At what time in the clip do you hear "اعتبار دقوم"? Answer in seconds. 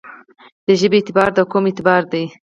0.99-1.63